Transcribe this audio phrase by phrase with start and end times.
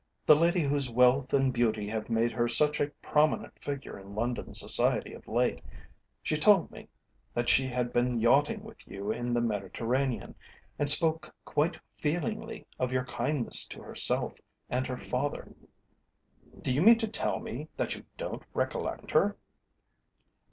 [0.25, 4.55] "The lady whose wealth and beauty have made her such a prominent figure in London
[4.55, 5.61] Society of late.
[6.23, 6.89] She told me
[7.35, 10.33] that she had been yachting with you in the Mediterranean,
[10.79, 14.39] and spoke quite feelingly of your kindness to herself
[14.71, 15.53] and her father.
[16.59, 19.37] Do you mean to tell me that you don't recollect her?"